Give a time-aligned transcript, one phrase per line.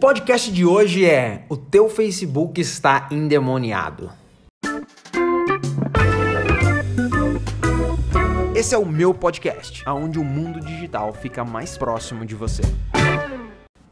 [0.00, 4.10] Podcast de hoje é O teu Facebook está endemoniado.
[8.56, 12.62] Esse é o meu podcast, onde o mundo digital fica mais próximo de você.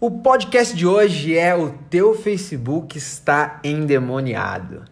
[0.00, 4.87] O podcast de hoje é O teu Facebook está endemoniado.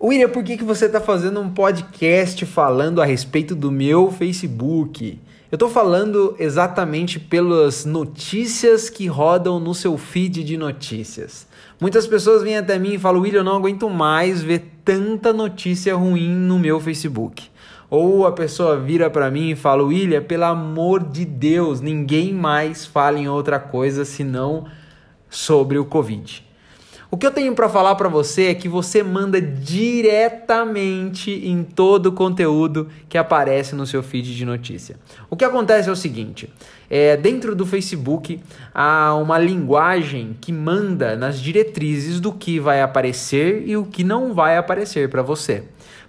[0.00, 5.20] William, por que, que você está fazendo um podcast falando a respeito do meu Facebook?
[5.54, 11.46] Eu estou falando exatamente pelas notícias que rodam no seu feed de notícias.
[11.80, 15.94] Muitas pessoas vêm até mim e falam: William, eu não aguento mais ver tanta notícia
[15.94, 17.44] ruim no meu Facebook.
[17.88, 22.84] Ou a pessoa vira para mim e fala: William, pelo amor de Deus, ninguém mais
[22.84, 24.64] fala em outra coisa senão
[25.30, 26.44] sobre o Covid.
[27.14, 32.06] O que eu tenho para falar para você é que você manda diretamente em todo
[32.06, 34.96] o conteúdo que aparece no seu feed de notícia.
[35.30, 36.52] O que acontece é o seguinte:
[36.90, 38.40] é, dentro do Facebook
[38.74, 44.34] há uma linguagem que manda nas diretrizes do que vai aparecer e o que não
[44.34, 45.62] vai aparecer para você.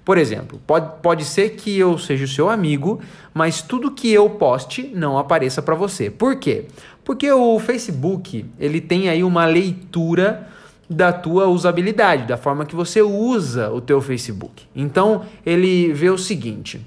[0.03, 2.99] Por exemplo, pode, pode ser que eu seja o seu amigo,
[3.31, 6.09] mas tudo que eu poste não apareça para você.
[6.09, 6.65] Por quê?
[7.03, 10.47] Porque o Facebook ele tem aí uma leitura
[10.89, 14.63] da tua usabilidade, da forma que você usa o teu Facebook.
[14.75, 16.81] Então, ele vê o seguinte: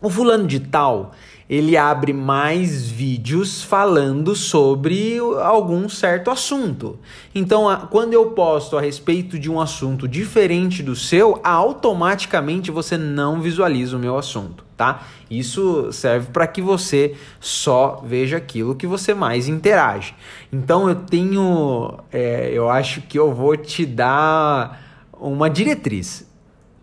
[0.00, 1.12] o fulano de tal,
[1.48, 6.98] ele abre mais vídeos falando sobre algum certo assunto.
[7.32, 13.40] Então, quando eu posto a respeito de um assunto diferente do seu, automaticamente você não
[13.40, 15.06] visualiza o meu assunto, tá?
[15.30, 20.14] Isso serve para que você só veja aquilo que você mais interage.
[20.52, 26.28] Então, eu tenho, é, eu acho que eu vou te dar uma diretriz.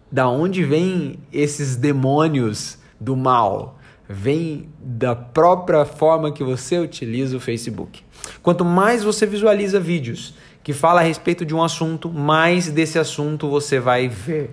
[0.10, 3.78] Da onde vem esses demônios do mal?
[4.08, 8.04] vem da própria forma que você utiliza o Facebook.
[8.42, 13.50] Quanto mais você visualiza vídeos que fala a respeito de um assunto, mais desse assunto
[13.50, 14.52] você vai ver.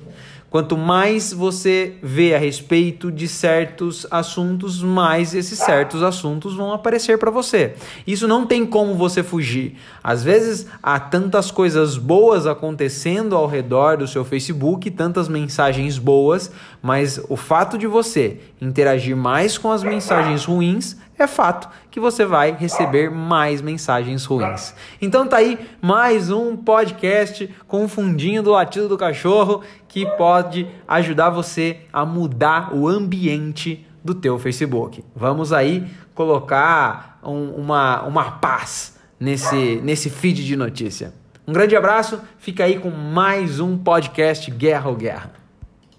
[0.51, 7.19] Quanto mais você vê a respeito de certos assuntos, mais esses certos assuntos vão aparecer
[7.19, 7.75] para você.
[8.05, 9.77] Isso não tem como você fugir.
[10.03, 16.51] Às vezes há tantas coisas boas acontecendo ao redor do seu Facebook, tantas mensagens boas,
[16.83, 22.25] mas o fato de você interagir mais com as mensagens ruins é fato que você
[22.25, 24.75] vai receber mais mensagens ruins.
[25.01, 30.67] Então tá aí mais um podcast com o fundinho do latido do cachorro que pode
[30.87, 35.05] ajudar você a mudar o ambiente do teu Facebook.
[35.15, 41.13] Vamos aí colocar um, uma, uma paz nesse, nesse feed de notícia.
[41.47, 45.40] Um grande abraço, fica aí com mais um podcast Guerra ou Guerra.